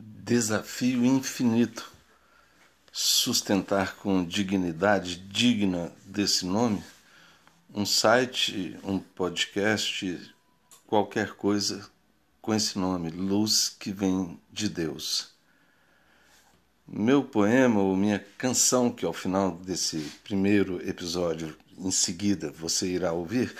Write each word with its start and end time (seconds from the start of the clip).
Desafio 0.00 1.04
infinito. 1.04 1.92
Sustentar 2.92 3.96
com 3.96 4.24
dignidade 4.24 5.16
digna 5.16 5.92
desse 6.06 6.46
nome 6.46 6.82
um 7.74 7.84
site, 7.84 8.76
um 8.82 8.98
podcast, 8.98 10.34
qualquer 10.86 11.34
coisa 11.34 11.88
com 12.40 12.54
esse 12.54 12.78
nome, 12.78 13.10
Luz 13.10 13.68
que 13.68 13.92
vem 13.92 14.40
de 14.50 14.68
Deus. 14.68 15.30
Meu 16.86 17.22
poema 17.22 17.80
ou 17.80 17.94
minha 17.94 18.18
canção, 18.38 18.90
que 18.90 19.04
ao 19.04 19.12
final 19.12 19.52
desse 19.52 19.98
primeiro 20.24 20.80
episódio, 20.88 21.56
em 21.76 21.90
seguida 21.90 22.50
você 22.50 22.86
irá 22.86 23.12
ouvir, 23.12 23.54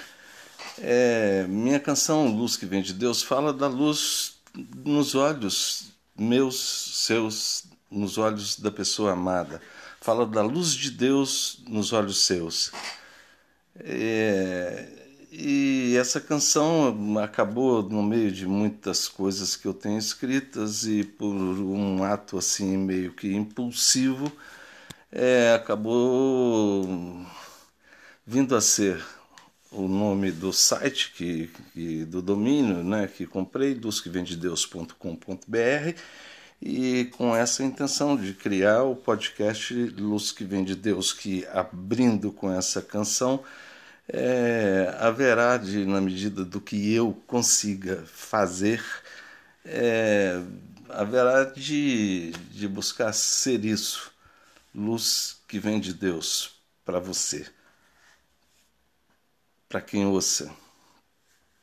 é 0.79 1.46
minha 1.46 1.79
canção 1.79 2.34
Luz 2.34 2.57
que 2.57 2.64
vem 2.64 2.82
de 2.82 2.95
Deus 2.95 3.23
fala 3.23 3.52
da 3.52 3.68
luz 3.68 4.41
nos 4.84 5.14
olhos 5.14 5.93
meus, 6.18 7.04
seus, 7.06 7.64
nos 7.90 8.18
olhos 8.18 8.59
da 8.59 8.70
pessoa 8.70 9.12
amada. 9.12 9.60
Fala 10.00 10.26
da 10.26 10.42
luz 10.42 10.72
de 10.74 10.90
Deus 10.90 11.62
nos 11.68 11.92
olhos 11.92 12.18
seus. 12.18 12.72
É, 13.80 14.88
e 15.30 15.96
essa 15.96 16.20
canção 16.20 17.18
acabou 17.18 17.82
no 17.82 18.02
meio 18.02 18.32
de 18.32 18.46
muitas 18.46 19.09
coisas 19.09 19.54
que 19.56 19.66
eu 19.66 19.74
tenho 19.74 19.98
escritas 19.98 20.84
e 20.84 21.04
por 21.04 21.34
um 21.34 22.02
ato 22.02 22.38
assim 22.38 22.76
meio 22.76 23.12
que 23.12 23.34
impulsivo 23.34 24.32
é, 25.12 25.54
acabou 25.54 27.24
vindo 28.26 28.54
a 28.56 28.60
ser 28.60 29.02
o 29.70 29.86
nome 29.86 30.32
do 30.32 30.52
site 30.52 31.12
que, 31.12 31.50
que 31.72 32.04
do 32.04 32.22
domínio 32.22 32.82
né, 32.82 33.06
que 33.06 33.26
comprei, 33.26 33.74
luzquevendedeus.com.br 33.74 36.00
e 36.60 37.04
com 37.16 37.36
essa 37.36 37.62
intenção 37.62 38.16
de 38.16 38.34
criar 38.34 38.82
o 38.82 38.96
podcast 38.96 39.73
Luz 39.74 40.32
que 40.32 40.45
Vem 40.45 40.65
de 40.65 40.74
Deus, 40.74 41.12
que 41.12 41.46
abrindo 41.52 42.32
com 42.32 42.52
essa 42.52 42.82
canção 42.82 43.45
é, 44.09 44.95
haverá 44.98 45.56
de, 45.56 45.84
na 45.84 46.00
medida 46.00 46.45
do 46.45 46.60
que 46.60 46.93
eu 46.93 47.12
consiga 47.26 48.02
fazer, 48.06 48.82
é, 49.65 50.40
haverá 50.88 51.45
de, 51.45 52.32
de 52.50 52.66
buscar 52.66 53.12
ser 53.12 53.65
isso, 53.65 54.10
luz 54.74 55.37
que 55.46 55.59
vem 55.59 55.78
de 55.78 55.93
Deus 55.93 56.59
para 56.84 56.98
você, 56.98 57.46
para 59.69 59.80
quem 59.83 60.07
ouça, 60.07 60.51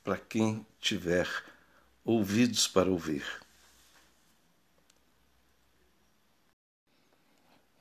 para 0.03 0.17
quem 0.17 0.66
tiver 0.80 1.28
ouvidos 2.03 2.67
para 2.67 2.89
ouvir. 2.89 3.23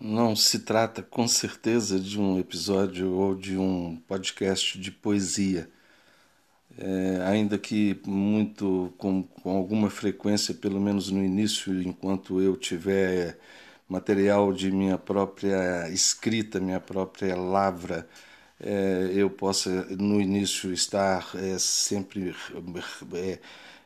Não 0.00 0.34
se 0.34 0.61
trata 0.61 1.02
com 1.02 1.27
certeza 1.28 1.98
de 2.00 2.19
um 2.20 2.39
episódio 2.39 3.12
ou 3.12 3.34
de 3.34 3.56
um 3.56 3.97
podcast 4.08 4.78
de 4.78 4.91
poesia, 4.91 5.70
é, 6.77 7.22
ainda 7.27 7.58
que 7.58 8.00
muito 8.06 8.92
com, 8.98 9.22
com 9.22 9.56
alguma 9.56 9.91
frequência, 9.91 10.55
pelo 10.55 10.80
menos 10.80 11.11
no 11.11 11.22
início, 11.25 11.80
enquanto 11.83 12.41
eu 12.41 12.56
tiver 12.56 13.39
material 13.89 14.52
de 14.52 14.70
minha 14.70 14.98
própria 14.98 15.89
escrita, 15.91 16.58
minha 16.61 16.80
própria 16.80 17.36
lavra, 17.36 18.08
eu 19.14 19.28
possa 19.28 19.70
no 19.97 20.20
início 20.20 20.72
estar 20.72 21.30
é, 21.34 21.58
sempre 21.58 22.34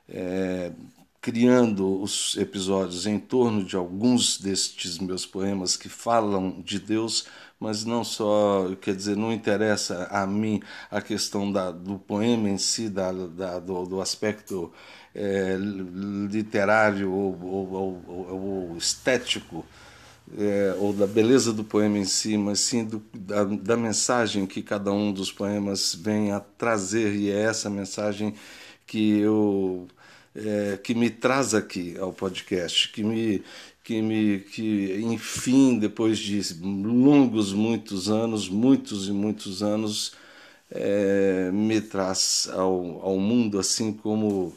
é 0.08 0.72
criando 1.20 2.00
os 2.00 2.36
episódios 2.36 3.06
em 3.06 3.18
torno 3.18 3.64
de 3.64 3.76
alguns 3.76 4.38
destes 4.38 4.98
meus 4.98 5.26
poemas 5.26 5.76
que 5.76 5.88
falam 5.88 6.60
de 6.62 6.78
Deus, 6.78 7.26
mas 7.58 7.84
não 7.84 8.04
só, 8.04 8.74
quer 8.80 8.94
dizer, 8.94 9.16
não 9.16 9.32
interessa 9.32 10.04
a 10.10 10.26
mim 10.26 10.62
a 10.90 11.00
questão 11.00 11.50
da, 11.50 11.70
do 11.70 11.98
poema 11.98 12.48
em 12.48 12.56
si, 12.56 12.88
da, 12.88 13.10
da 13.12 13.58
do, 13.58 13.84
do, 13.84 14.00
aspecto 14.00 14.72
é, 15.14 15.56
literário 16.30 17.12
ou, 17.12 17.38
ou, 17.42 17.72
ou, 18.06 18.70
ou 18.70 18.76
estético, 18.78 19.66
é, 20.36 20.74
ou 20.78 20.92
da 20.92 21.06
beleza 21.06 21.52
do 21.52 21.64
poema 21.64 21.98
em 21.98 22.04
si, 22.04 22.36
mas 22.36 22.60
sim 22.60 22.84
do, 22.84 23.02
da, 23.14 23.44
da 23.44 23.76
mensagem 23.76 24.46
que 24.46 24.62
cada 24.62 24.92
um 24.92 25.12
dos 25.12 25.32
poemas 25.32 25.94
vem 25.94 26.32
a 26.32 26.40
trazer, 26.40 27.14
e 27.14 27.30
é 27.30 27.42
essa 27.42 27.70
mensagem 27.70 28.34
que 28.86 29.18
eu 29.20 29.88
é, 30.34 30.78
que 30.78 30.94
me 30.94 31.10
traz 31.10 31.54
aqui 31.54 31.96
ao 31.98 32.12
podcast, 32.12 32.90
que 32.92 33.02
me, 33.02 33.42
que 33.82 34.02
me, 34.02 34.40
que 34.40 35.00
enfim, 35.02 35.78
depois 35.78 36.18
de 36.18 36.40
longos 36.62 37.52
muitos 37.52 38.08
anos, 38.08 38.48
muitos 38.48 39.08
e 39.08 39.12
muitos 39.12 39.62
anos, 39.62 40.12
é, 40.70 41.50
me 41.52 41.80
traz 41.80 42.48
ao, 42.52 43.00
ao 43.02 43.18
mundo 43.18 43.58
assim 43.58 43.92
como 43.92 44.54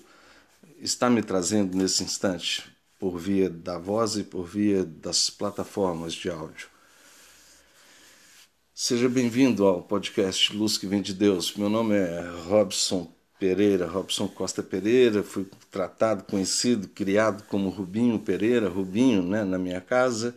está 0.80 1.10
me 1.10 1.22
trazendo 1.24 1.78
nesse 1.78 2.04
instante, 2.04 2.64
por 3.02 3.18
via 3.18 3.50
da 3.50 3.80
voz 3.80 4.16
e 4.16 4.24
por 4.24 4.46
via 4.46 4.86
das 4.86 5.28
plataformas 5.28 6.14
de 6.14 6.30
áudio. 6.30 6.68
Seja 8.76 9.10
bem-vindo 9.10 9.66
ao 9.66 9.82
podcast 9.82 10.56
Luz 10.56 10.78
que 10.78 10.86
Vem 10.86 11.02
de 11.02 11.12
Deus. 11.12 11.56
Meu 11.56 11.68
nome 11.68 11.96
é 11.96 12.30
Robson 12.46 13.12
Pereira, 13.40 13.88
Robson 13.88 14.28
Costa 14.28 14.62
Pereira, 14.62 15.24
fui 15.24 15.48
tratado, 15.72 16.26
conhecido, 16.26 16.88
criado 16.90 17.44
como 17.48 17.70
Rubinho 17.70 18.20
Pereira, 18.20 18.70
Rubinho, 18.70 19.24
né, 19.24 19.44
na 19.44 19.58
minha 19.58 19.82
casa, 19.82 20.36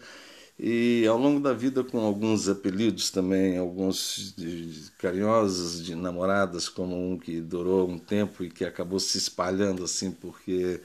e 0.58 1.06
ao 1.06 1.18
longo 1.18 1.40
da 1.40 1.52
vida 1.52 1.84
com 1.84 2.00
alguns 2.00 2.48
apelidos 2.48 3.10
também, 3.10 3.58
alguns 3.58 4.34
de, 4.38 4.90
carinhosos 4.96 5.84
de 5.84 5.94
namoradas, 5.94 6.66
como 6.66 6.96
um 6.96 7.18
que 7.18 7.42
durou 7.42 7.86
um 7.86 7.98
tempo 7.98 8.42
e 8.42 8.48
que 8.48 8.64
acabou 8.64 8.98
se 8.98 9.18
espalhando 9.18 9.84
assim, 9.84 10.10
porque 10.10 10.80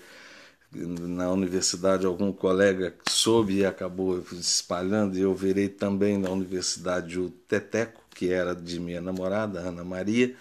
na 0.72 1.32
universidade 1.32 2.06
algum 2.06 2.32
colega 2.32 2.94
soube 3.08 3.58
e 3.58 3.66
acabou 3.66 4.24
espalhando, 4.34 5.18
e 5.18 5.22
eu 5.22 5.34
virei 5.34 5.68
também 5.68 6.18
na 6.18 6.30
universidade 6.30 7.20
o 7.20 7.30
Teteco, 7.30 8.02
que 8.12 8.32
era 8.32 8.56
de 8.56 8.80
minha 8.80 9.02
namorada, 9.02 9.60
Ana 9.60 9.84
Maria, 9.84 10.36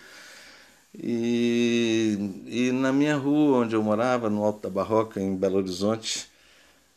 e, 0.95 2.43
e 2.47 2.73
na 2.73 2.93
minha 2.93 3.17
rua, 3.17 3.59
onde 3.59 3.75
eu 3.75 3.83
morava, 3.83 4.29
no 4.29 4.43
Alto 4.45 4.63
da 4.63 4.71
Barroca, 4.71 5.21
em 5.21 5.37
Belo 5.37 5.59
Horizonte, 5.59 6.29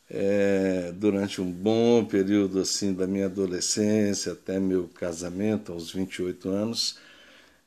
é, 0.09 0.91
durante 0.95 1.41
um 1.41 1.49
bom 1.51 2.03
período 2.03 2.59
assim 2.59 2.93
da 2.93 3.07
minha 3.07 3.27
adolescência 3.27 4.33
até 4.33 4.59
meu 4.59 4.89
casamento, 4.93 5.71
aos 5.71 5.91
28 5.91 6.49
anos, 6.49 6.97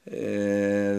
é, 0.06 0.97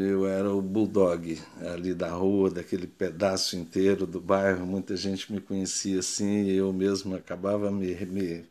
eu 0.00 0.26
era 0.26 0.52
o 0.52 0.60
bulldog 0.62 1.40
ali 1.60 1.94
da 1.94 2.10
rua, 2.10 2.50
daquele 2.50 2.86
pedaço 2.86 3.56
inteiro 3.56 4.06
do 4.06 4.20
bairro. 4.20 4.66
Muita 4.66 4.96
gente 4.96 5.32
me 5.32 5.40
conhecia 5.40 6.00
assim, 6.00 6.44
e 6.44 6.56
eu 6.56 6.72
mesmo 6.72 7.14
acabava 7.16 7.70
me, 7.70 7.94
me 8.06 8.44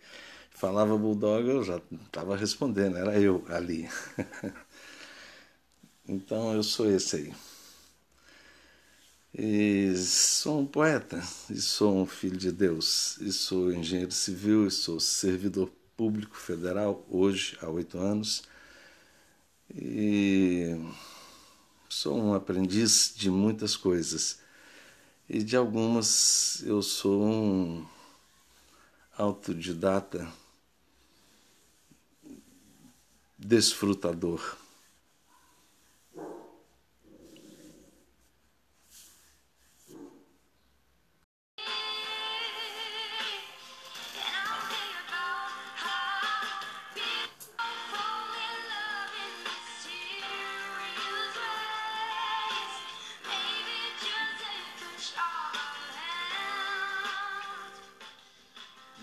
falava 0.51 0.97
bulldog, 0.97 1.47
eu 1.50 1.63
já 1.63 1.81
estava 2.06 2.35
respondendo, 2.38 2.97
era 2.97 3.19
eu 3.19 3.44
ali. 3.50 3.90
Então 6.07 6.53
eu 6.53 6.63
sou 6.63 6.90
esse 6.90 7.16
aí. 7.17 7.34
E 9.34 9.96
sou 9.97 10.59
um 10.62 10.66
poeta, 10.66 11.22
e 11.50 11.56
sou 11.62 11.96
um 11.96 12.06
filho 12.06 12.38
de 12.38 12.51
Deus, 12.51 13.17
e 13.22 13.31
sou 13.31 13.72
engenheiro 13.72 14.12
civil, 14.12 14.67
e 14.67 14.72
sou 14.72 15.00
servidor 15.00 15.69
público 15.96 16.35
federal, 16.35 17.06
hoje, 17.09 17.57
há 17.62 17.69
oito 17.69 17.97
anos. 17.97 18.44
E 19.75 20.75
sou 21.89 22.17
um 22.17 22.33
aprendiz 22.33 23.13
de 23.16 23.29
muitas 23.29 23.75
coisas. 23.75 24.39
E 25.29 25.44
de 25.44 25.57
algumas 25.57 26.61
eu 26.63 26.81
sou 26.81 27.23
um 27.23 27.85
autodidata 29.17 30.31
desfrutador. 33.37 34.58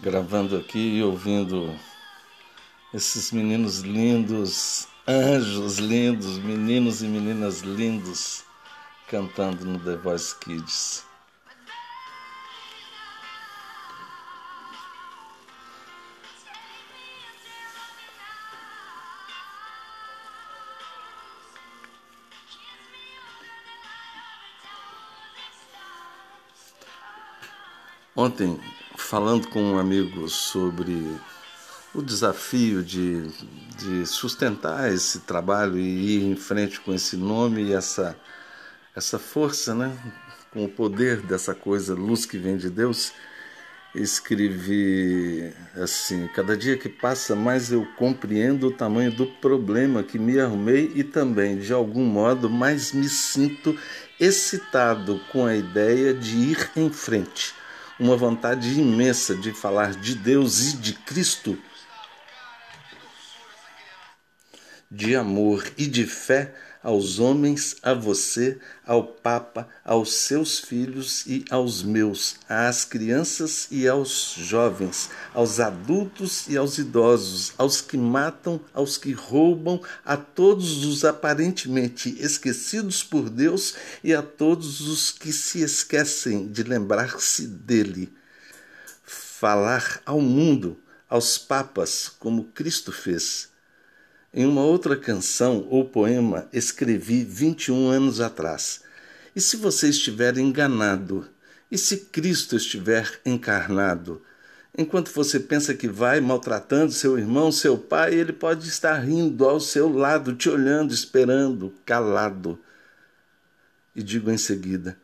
gravando 0.05 0.55
aqui 0.59 0.99
e 0.99 1.03
ouvindo 1.03 1.75
esses 2.93 3.33
meninos 3.33 3.79
lindos, 3.79 4.87
anjos 5.09 5.79
lindos, 5.79 6.37
meninos 6.41 7.03
e 7.03 7.07
meninas 7.07 7.63
lindos 7.63 8.45
cantando 9.09 9.65
no 9.65 9.79
The 9.79 9.97
Voice 9.97 10.39
Kids. 10.41 11.07
Ontem 28.15 28.61
falando 29.05 29.49
com 29.49 29.63
um 29.63 29.79
amigo 29.79 30.29
sobre 30.31 31.21
o 31.95 32.01
desafio 32.01 32.83
de, 32.83 33.29
de 33.77 34.07
sustentar 34.07 34.91
esse 34.93 35.21
trabalho 35.21 35.79
e 35.79 36.17
ir 36.17 36.23
em 36.25 36.35
frente 36.35 36.81
com 36.81 36.93
esse 36.93 37.15
nome 37.15 37.65
e 37.65 37.75
essa, 37.75 38.17
essa 38.97 39.19
força, 39.19 39.75
né? 39.75 39.95
com 40.51 40.65
o 40.65 40.69
poder 40.69 41.21
dessa 41.21 41.55
coisa, 41.55 41.95
luz 41.95 42.25
que 42.25 42.39
vem 42.39 42.57
de 42.57 42.71
Deus, 42.71 43.13
escrevi 43.95 45.53
assim: 45.77 46.27
cada 46.29 46.57
dia 46.57 46.79
que 46.79 46.89
passa, 46.89 47.37
mais 47.37 47.71
eu 47.71 47.87
compreendo 47.99 48.69
o 48.69 48.73
tamanho 48.73 49.13
do 49.13 49.27
problema 49.27 50.03
que 50.03 50.19
me 50.19 50.41
arrumei 50.41 50.91
e 50.95 51.05
também, 51.05 51.59
de 51.59 51.75
algum 51.75 52.07
modo, 52.07 52.49
mais 52.49 52.93
me 52.93 53.09
sinto 53.09 53.79
excitado 54.19 55.21
com 55.31 55.45
a 55.45 55.55
ideia 55.55 56.15
de 56.15 56.37
ir 56.37 56.71
em 56.75 56.91
frente 56.91 57.64
uma 57.99 58.17
vontade 58.17 58.79
imensa 58.79 59.35
de 59.35 59.53
falar 59.53 59.93
de 59.93 60.15
Deus 60.15 60.73
e 60.73 60.77
de 60.77 60.93
Cristo, 60.95 61.59
de 64.91 65.15
amor 65.15 65.65
e 65.77 65.87
de 65.87 66.07
fé 66.07 66.55
aos 66.85 67.19
homens, 67.19 67.77
a 67.83 67.95
você, 67.95 68.59
ao 68.87 69.03
Papa, 69.03 69.67
aos 69.83 70.13
seus 70.13 70.59
filhos 70.59 71.25
e 71.27 71.43
aos 71.49 71.83
meus, 71.83 72.37
às 72.47 72.85
crianças 72.85 73.67
e 73.71 73.89
aos 73.89 74.35
jovens, 74.37 75.09
aos 75.33 75.61
adultos 75.61 76.47
e 76.47 76.59
aos 76.59 76.77
idosos, 76.77 77.55
aos 77.57 77.81
que 77.81 77.97
matam, 77.97 78.61
aos 78.75 78.99
que 78.99 79.13
roubam, 79.13 79.81
a 80.05 80.19
todos 80.19 80.85
os 80.85 81.07
aparentemente 81.07 82.15
esquecidos 82.21 83.03
por 83.03 83.31
Deus 83.31 83.75
e 84.05 84.13
a 84.13 84.21
todos 84.23 84.83
os 84.83 85.11
que 85.11 85.33
se 85.33 85.63
esquecem 85.63 86.47
de 86.49 86.63
lembrar-se 86.63 87.47
dele. 87.47 88.13
Falar 89.03 90.03
ao 90.05 90.21
mundo, 90.21 90.79
aos 91.09 91.39
papas, 91.39 92.13
como 92.19 92.45
Cristo 92.45 92.93
fez 92.93 93.54
em 94.35 94.45
uma 94.45 94.63
outra 94.63 94.97
canção 94.97 95.65
ou 95.71 95.85
poema 95.85 96.49
escrevi 96.53 97.23
21 97.23 97.89
anos 97.89 98.21
atrás. 98.21 98.83
E 99.35 99.41
se 99.41 99.57
você 99.57 99.89
estiver 99.89 100.37
enganado? 100.37 101.29
E 101.71 101.79
se 101.79 101.99
Cristo 101.99 102.57
estiver 102.57 103.21
encarnado? 103.25 104.21
Enquanto 104.77 105.13
você 105.13 105.39
pensa 105.39 105.73
que 105.73 105.87
vai 105.87 106.21
maltratando 106.21 106.91
seu 106.91 107.17
irmão, 107.17 107.53
seu 107.53 107.79
pai, 107.79 108.13
ele 108.13 108.33
pode 108.33 108.69
estar 108.69 108.95
rindo 108.95 109.45
ao 109.49 109.61
seu 109.61 109.89
lado, 109.89 110.35
te 110.35 110.49
olhando, 110.49 110.93
esperando, 110.93 111.73
calado. 111.85 112.59
E 113.95 114.03
digo 114.03 114.33
em 114.33 114.39
seguida: 114.39 114.99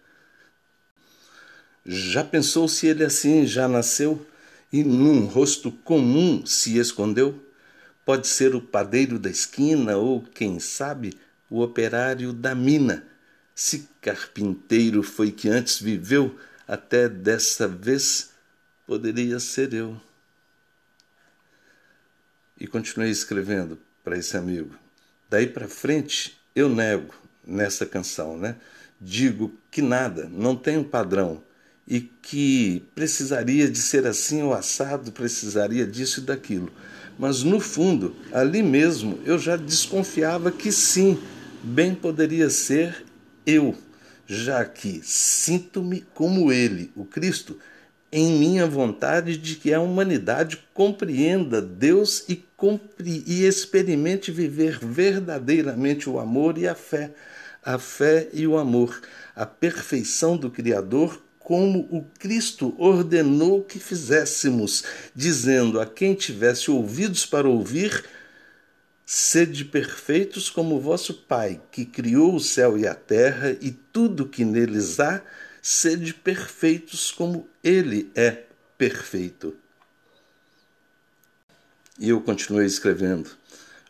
Já 1.87 2.25
pensou 2.25 2.67
se 2.67 2.89
ele 2.89 3.05
assim 3.05 3.47
já 3.47 3.69
nasceu 3.69 4.27
e 4.73 4.83
num 4.83 5.27
rosto 5.27 5.71
comum 5.71 6.45
se 6.45 6.77
escondeu? 6.77 7.50
Pode 8.11 8.27
ser 8.27 8.57
o 8.57 8.61
padeiro 8.61 9.21
da 9.21 9.31
esquina 9.31 9.97
ou, 9.97 10.21
quem 10.21 10.59
sabe, 10.59 11.17
o 11.49 11.61
operário 11.61 12.33
da 12.33 12.57
mina. 12.57 13.07
Se 13.55 13.89
carpinteiro 14.01 15.01
foi 15.05 15.31
que 15.31 15.49
antes 15.49 15.79
viveu, 15.79 16.37
até 16.67 17.09
dessa 17.09 17.69
vez 17.69 18.31
poderia 18.85 19.39
ser 19.39 19.73
eu. 19.73 19.97
E 22.59 22.67
continuei 22.67 23.11
escrevendo 23.11 23.79
para 24.03 24.19
esse 24.19 24.37
amigo. 24.37 24.75
Daí 25.29 25.47
para 25.47 25.69
frente, 25.69 26.37
eu 26.53 26.69
nego 26.69 27.15
nessa 27.47 27.87
canção, 27.87 28.37
né? 28.37 28.57
Digo 29.01 29.55
que 29.71 29.81
nada, 29.81 30.29
não 30.29 30.57
tem 30.57 30.79
um 30.79 30.83
padrão 30.83 31.41
e 31.87 32.01
que 32.01 32.85
precisaria 32.93 33.71
de 33.71 33.79
ser 33.79 34.05
assim 34.05 34.43
ou 34.43 34.53
assado, 34.53 35.13
precisaria 35.13 35.87
disso 35.87 36.19
e 36.19 36.25
daquilo 36.25 36.73
mas 37.21 37.43
no 37.43 37.61
fundo, 37.61 38.17
ali 38.33 38.63
mesmo, 38.63 39.19
eu 39.27 39.39
já 39.39 39.55
desconfiava 39.55 40.51
que 40.51 40.73
sim, 40.73 41.19
bem 41.63 41.95
poderia 41.95 42.49
ser 42.49 43.05
eu, 43.45 43.77
já 44.27 44.65
que 44.65 45.03
sinto-me 45.05 46.01
como 46.15 46.51
ele, 46.51 46.91
o 46.97 47.05
Cristo, 47.05 47.59
em 48.11 48.39
minha 48.39 48.67
vontade 48.67 49.37
de 49.37 49.57
que 49.57 49.75
a 49.75 49.83
humanidade 49.83 50.65
compreenda 50.73 51.61
Deus 51.61 52.25
e, 52.27 52.43
compre 52.57 53.23
e 53.27 53.45
experimente 53.45 54.33
viver 54.33 54.79
verdadeiramente 54.79 56.09
o 56.09 56.19
amor 56.19 56.57
e 56.57 56.67
a 56.67 56.75
fé, 56.75 57.13
a 57.63 57.79
fé 57.79 58.31
e 58.33 58.47
o 58.47 58.57
amor, 58.57 58.99
a 59.37 59.45
perfeição 59.45 60.39
do 60.39 60.51
Criador 60.51 61.21
como 61.51 61.81
o 61.91 62.05
Cristo 62.17 62.77
ordenou 62.79 63.65
que 63.65 63.81
fizéssemos, 63.81 64.85
dizendo 65.13 65.81
a 65.81 65.85
quem 65.85 66.15
tivesse 66.15 66.71
ouvidos 66.71 67.27
para 67.27 67.49
ouvir: 67.49 68.05
Sede 69.05 69.65
perfeitos 69.65 70.49
como 70.49 70.79
vosso 70.79 71.13
Pai, 71.13 71.61
que 71.73 71.85
criou 71.85 72.37
o 72.37 72.39
céu 72.39 72.79
e 72.79 72.87
a 72.87 72.95
terra 72.95 73.51
e 73.61 73.73
tudo 73.73 74.29
que 74.29 74.45
neles 74.45 75.01
há, 75.01 75.21
sede 75.61 76.15
perfeitos 76.15 77.11
como 77.11 77.49
Ele 77.65 78.13
é 78.15 78.45
perfeito. 78.79 79.57
E 81.99 82.11
eu 82.11 82.21
continuei 82.21 82.67
escrevendo. 82.67 83.40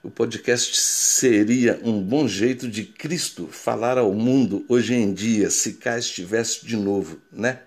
O 0.02 0.11
podcast 0.11 0.81
seria 0.81 1.79
um 1.82 2.02
bom 2.02 2.26
jeito 2.26 2.67
de 2.67 2.85
Cristo 2.85 3.47
falar 3.47 3.99
ao 3.99 4.14
mundo 4.14 4.64
hoje 4.67 4.94
em 4.94 5.12
dia, 5.12 5.50
se 5.50 5.75
cá 5.75 5.99
estivesse 5.99 6.64
de 6.64 6.75
novo, 6.75 7.20
né? 7.31 7.62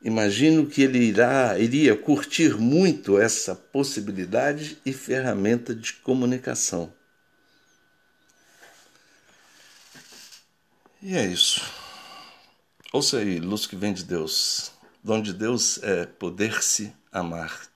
Imagino 0.00 0.66
que 0.66 0.82
ele 0.82 0.98
irá, 0.98 1.58
iria 1.58 1.96
curtir 1.96 2.56
muito 2.56 3.18
essa 3.18 3.54
possibilidade 3.54 4.78
e 4.86 4.92
ferramenta 4.92 5.74
de 5.74 5.92
comunicação. 5.92 6.92
E 11.00 11.16
é 11.16 11.26
isso. 11.26 11.62
Ouça 12.92 13.18
aí, 13.18 13.40
luz 13.40 13.66
que 13.66 13.74
vem 13.74 13.92
de 13.92 14.04
Deus. 14.04 14.70
Dom 15.02 15.20
de 15.20 15.32
Deus 15.32 15.82
é 15.82 16.06
poder-se 16.06 16.92
amar. 17.10 17.71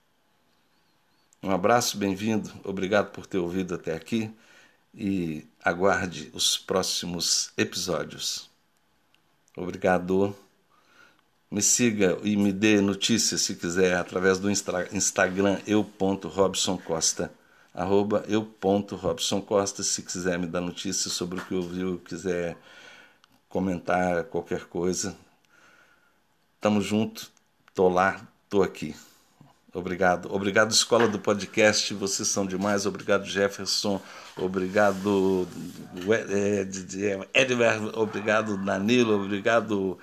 Um 1.46 1.52
abraço, 1.52 1.96
bem-vindo, 1.96 2.52
obrigado 2.64 3.12
por 3.12 3.24
ter 3.24 3.38
ouvido 3.38 3.76
até 3.76 3.94
aqui 3.94 4.34
e 4.92 5.46
aguarde 5.62 6.28
os 6.34 6.58
próximos 6.58 7.52
episódios. 7.56 8.50
Obrigado. 9.56 10.34
Me 11.48 11.62
siga 11.62 12.18
e 12.24 12.36
me 12.36 12.52
dê 12.52 12.80
notícias 12.80 13.42
se 13.42 13.54
quiser 13.54 13.94
através 13.96 14.40
do 14.40 14.50
Instagram 14.50 15.60
eu.robsoncosta 15.68 17.32
arroba 17.72 18.24
eu.robsoncosta 18.26 19.84
se 19.84 20.02
quiser 20.02 20.40
me 20.40 20.48
dar 20.48 20.60
notícias 20.60 21.12
sobre 21.12 21.38
o 21.38 21.44
que 21.44 21.54
ouviu, 21.54 22.00
quiser 22.00 22.56
comentar 23.48 24.24
qualquer 24.24 24.64
coisa. 24.64 25.16
Tamo 26.60 26.80
junto, 26.80 27.30
tô 27.72 27.88
lá, 27.88 28.26
tô 28.50 28.64
aqui. 28.64 28.96
Obrigado. 29.76 30.34
Obrigado, 30.34 30.70
Escola 30.70 31.06
do 31.06 31.18
Podcast. 31.18 31.92
Vocês 31.92 32.26
são 32.28 32.46
demais. 32.46 32.86
Obrigado, 32.86 33.26
Jefferson. 33.26 34.00
Obrigado, 34.34 35.46
Edver. 37.34 37.90
Obrigado, 37.92 38.56
Danilo. 38.56 39.22
Obrigado, 39.22 39.98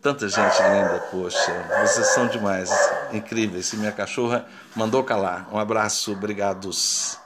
tanta 0.00 0.26
gente 0.30 0.62
linda. 0.62 1.06
Poxa, 1.10 1.52
vocês 1.82 2.06
são 2.14 2.26
demais. 2.26 2.70
Incríveis. 3.12 3.70
E 3.74 3.76
minha 3.76 3.92
cachorra 3.92 4.46
mandou 4.74 5.04
calar. 5.04 5.46
Um 5.52 5.58
abraço. 5.58 6.12
Obrigados. 6.12 7.18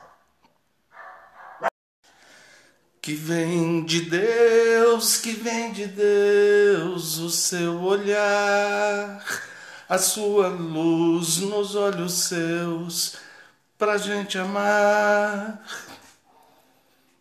Que 3.00 3.14
vem 3.14 3.84
de 3.84 4.00
Deus, 4.00 5.18
que 5.18 5.32
vem 5.32 5.70
de 5.72 5.86
Deus 5.86 7.18
o 7.18 7.30
seu 7.30 7.80
olhar 7.80 9.22
a 9.88 9.98
sua 9.98 10.48
luz 10.48 11.38
nos 11.38 11.74
olhos 11.74 12.12
seus, 12.24 13.16
pra 13.78 13.98
gente 13.98 14.38
amar. 14.38 15.62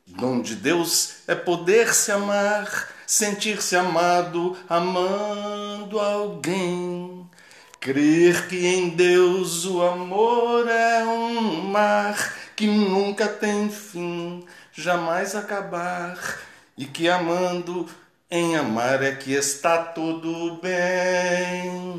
Dom 0.07 0.41
de 0.41 0.55
Deus 0.55 1.15
é 1.27 1.35
poder 1.35 1.93
se 1.93 2.11
amar, 2.11 2.89
sentir-se 3.05 3.75
amado, 3.75 4.57
amando 4.69 5.99
alguém. 5.99 7.29
Crer 7.79 8.47
que 8.47 8.65
em 8.65 8.89
Deus 8.89 9.65
o 9.65 9.81
amor 9.81 10.67
é 10.69 11.03
um 11.03 11.63
mar 11.63 12.33
que 12.55 12.65
nunca 12.65 13.27
tem 13.27 13.69
fim, 13.69 14.45
jamais 14.71 15.35
acabar, 15.35 16.17
e 16.77 16.85
que 16.85 17.09
amando 17.09 17.89
em 18.31 18.55
amar 18.55 19.03
é 19.03 19.13
que 19.13 19.33
está 19.33 19.77
tudo 19.77 20.59
bem 20.61 21.92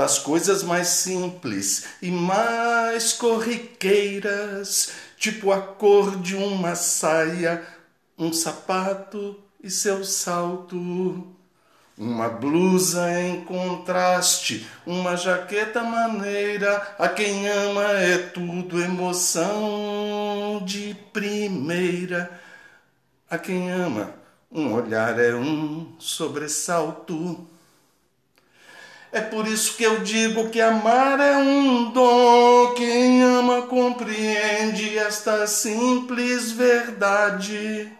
das 0.00 0.18
coisas 0.18 0.62
mais 0.62 0.88
simples 0.88 1.84
e 2.00 2.10
mais 2.10 3.12
corriqueiras, 3.12 4.92
tipo 5.18 5.52
a 5.52 5.60
cor 5.60 6.16
de 6.16 6.34
uma 6.34 6.74
saia, 6.74 7.62
um 8.18 8.32
sapato 8.32 9.36
e 9.62 9.70
seu 9.70 10.02
salto, 10.02 10.74
Uma 11.98 12.30
blusa 12.30 13.12
em 13.20 13.44
contraste, 13.44 14.66
uma 14.86 15.16
jaqueta 15.16 15.82
maneira. 15.82 16.94
A 16.98 17.06
quem 17.06 17.46
ama 17.46 17.84
é 17.92 18.16
tudo 18.16 18.82
emoção 18.82 20.62
de 20.64 20.96
primeira. 21.12 22.40
A 23.28 23.36
quem 23.36 23.70
ama, 23.70 24.14
um 24.50 24.72
olhar 24.72 25.20
é 25.20 25.34
um 25.34 25.94
sobressalto. 25.98 27.46
É 29.12 29.20
por 29.20 29.46
isso 29.48 29.76
que 29.76 29.82
eu 29.82 30.00
digo 30.00 30.50
que 30.50 30.60
amar 30.60 31.18
é 31.18 31.36
um 31.36 31.90
dom. 31.90 32.74
Quem 32.74 33.22
ama 33.22 33.62
compreende 33.62 34.96
esta 34.96 35.48
simples 35.48 36.52
verdade. 36.52 37.92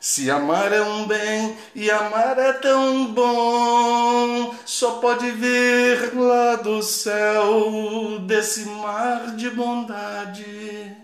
Se 0.00 0.30
amar 0.30 0.72
é 0.72 0.80
um 0.80 1.06
bem 1.06 1.56
e 1.74 1.90
amar 1.90 2.38
é 2.38 2.52
tão 2.52 3.06
bom, 3.12 4.54
só 4.64 4.92
pode 5.00 5.30
vir 5.32 6.14
lá 6.14 6.56
do 6.56 6.82
céu 6.82 8.18
desse 8.20 8.64
mar 8.64 9.36
de 9.36 9.50
bondade. 9.50 10.96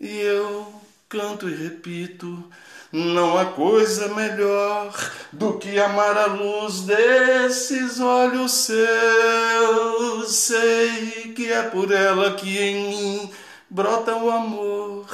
E 0.00 0.20
eu 0.20 0.72
canto 1.08 1.48
e 1.48 1.54
repito 1.54 2.50
não 2.92 3.38
há 3.38 3.46
coisa 3.46 4.08
melhor 4.08 4.92
do 5.32 5.54
que 5.54 5.78
amar 5.78 6.18
a 6.18 6.26
luz 6.26 6.82
desses 6.82 7.98
olhos 7.98 8.52
seus. 8.52 10.34
Sei 10.34 11.32
que 11.34 11.50
é 11.50 11.62
por 11.62 11.90
ela 11.90 12.34
que 12.34 12.58
em 12.58 12.90
mim 12.90 13.30
brota 13.70 14.14
o 14.14 14.30
amor 14.30 15.06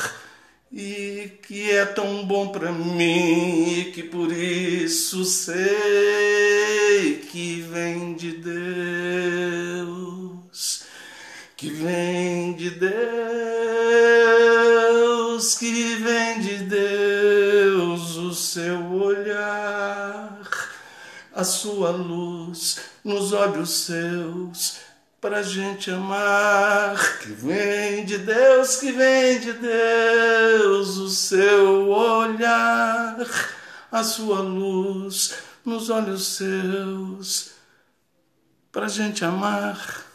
e 0.73 1.31
que 1.47 1.71
é 1.71 1.85
tão 1.87 2.27
bom 2.27 2.49
para 2.49 2.73
mim 2.73 3.79
e 3.79 3.93
que 3.93 4.03
por 4.03 4.33
isso 4.33 5.25
sei 5.25 7.23
que 7.31 7.61
vem 7.63 8.15
de 8.15 8.33
Deus, 8.33 9.79
que 11.57 11.71
vem 11.71 12.55
de 12.55 12.71
Deus, 12.71 13.58
a 21.39 21.45
sua 21.45 21.91
luz 21.91 22.81
nos 23.05 23.33
olhos 23.33 23.71
seus, 23.85 24.79
pra 25.21 25.41
gente 25.41 25.89
amar. 25.89 27.21
Que 27.21 27.29
vem 27.29 28.05
de 28.05 28.19
Deus, 28.19 28.75
que 28.75 28.91
vem 28.91 29.39
de 29.39 29.53
Deus, 29.53 30.97
o 30.97 31.09
seu 31.09 31.91
olhar, 31.91 33.25
a 33.93 34.03
sua 34.03 34.41
luz 34.41 35.35
nos 35.65 35.91
olhos 35.91 36.27
seus, 36.27 37.53
pra 38.73 38.89
gente 38.89 39.25
amar. 39.25 40.08